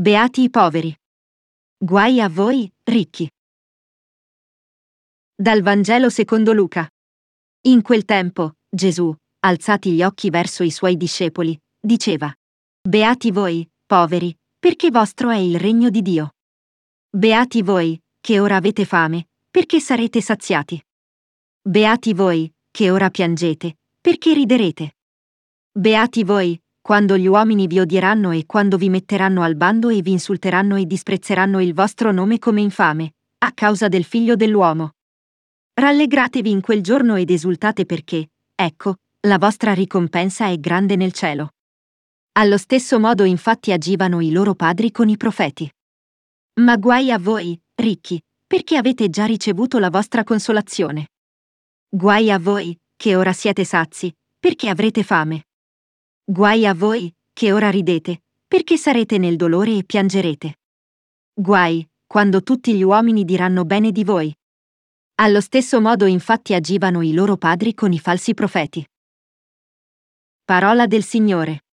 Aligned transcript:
Beati 0.00 0.44
i 0.44 0.48
poveri. 0.48 0.98
Guai 1.76 2.22
a 2.22 2.28
voi, 2.30 2.72
ricchi. 2.84 3.30
Dal 5.34 5.60
Vangelo 5.60 6.08
secondo 6.08 6.54
Luca. 6.54 6.88
In 7.66 7.82
quel 7.82 8.06
tempo, 8.06 8.54
Gesù, 8.66 9.14
alzati 9.40 9.92
gli 9.92 10.02
occhi 10.02 10.30
verso 10.30 10.62
i 10.62 10.70
suoi 10.70 10.96
discepoli, 10.96 11.54
diceva, 11.78 12.34
Beati 12.80 13.30
voi, 13.30 13.70
poveri, 13.84 14.34
perché 14.58 14.90
vostro 14.90 15.28
è 15.28 15.36
il 15.36 15.58
regno 15.60 15.90
di 15.90 16.00
Dio. 16.00 16.30
Beati 17.10 17.60
voi, 17.60 18.02
che 18.22 18.40
ora 18.40 18.56
avete 18.56 18.86
fame, 18.86 19.28
perché 19.50 19.80
sarete 19.80 20.22
saziati. 20.22 20.82
Beati 21.60 22.14
voi, 22.14 22.50
che 22.70 22.90
ora 22.90 23.10
piangete, 23.10 23.76
perché 24.00 24.32
riderete. 24.32 24.96
Beati 25.70 26.24
voi, 26.24 26.58
quando 26.80 27.16
gli 27.16 27.26
uomini 27.26 27.66
vi 27.66 27.80
odieranno 27.80 28.30
e 28.30 28.46
quando 28.46 28.76
vi 28.76 28.88
metteranno 28.88 29.42
al 29.42 29.54
bando 29.54 29.90
e 29.90 30.00
vi 30.00 30.12
insulteranno 30.12 30.76
e 30.76 30.86
disprezzeranno 30.86 31.60
il 31.60 31.74
vostro 31.74 32.10
nome 32.10 32.38
come 32.38 32.60
infame, 32.60 33.14
a 33.38 33.52
causa 33.52 33.88
del 33.88 34.04
figlio 34.04 34.34
dell'uomo. 34.34 34.94
Rallegratevi 35.74 36.50
in 36.50 36.60
quel 36.60 36.82
giorno 36.82 37.16
ed 37.16 37.30
esultate 37.30 37.86
perché, 37.86 38.30
ecco, 38.54 38.96
la 39.26 39.38
vostra 39.38 39.74
ricompensa 39.74 40.48
è 40.48 40.58
grande 40.58 40.96
nel 40.96 41.12
cielo. 41.12 41.50
Allo 42.32 42.56
stesso 42.56 42.98
modo 42.98 43.24
infatti 43.24 43.72
agivano 43.72 44.20
i 44.20 44.30
loro 44.30 44.54
padri 44.54 44.90
con 44.90 45.08
i 45.08 45.16
profeti. 45.16 45.70
Ma 46.60 46.76
guai 46.76 47.10
a 47.10 47.18
voi, 47.18 47.58
ricchi, 47.74 48.22
perché 48.46 48.76
avete 48.76 49.10
già 49.10 49.26
ricevuto 49.26 49.78
la 49.78 49.90
vostra 49.90 50.24
consolazione. 50.24 51.08
Guai 51.88 52.30
a 52.30 52.38
voi, 52.38 52.78
che 52.96 53.16
ora 53.16 53.32
siete 53.32 53.64
sazi, 53.64 54.14
perché 54.38 54.68
avrete 54.68 55.02
fame. 55.02 55.44
Guai 56.30 56.64
a 56.64 56.74
voi, 56.74 57.12
che 57.32 57.50
ora 57.50 57.70
ridete, 57.70 58.22
perché 58.46 58.76
sarete 58.76 59.18
nel 59.18 59.34
dolore 59.34 59.78
e 59.78 59.84
piangerete. 59.84 60.60
Guai, 61.34 61.84
quando 62.06 62.44
tutti 62.44 62.72
gli 62.72 62.84
uomini 62.84 63.24
diranno 63.24 63.64
bene 63.64 63.90
di 63.90 64.04
voi. 64.04 64.32
Allo 65.16 65.40
stesso 65.40 65.80
modo 65.80 66.06
infatti 66.06 66.54
agivano 66.54 67.02
i 67.02 67.14
loro 67.14 67.36
padri 67.36 67.74
con 67.74 67.92
i 67.92 67.98
falsi 67.98 68.34
profeti. 68.34 68.86
Parola 70.44 70.86
del 70.86 71.02
Signore. 71.02 71.64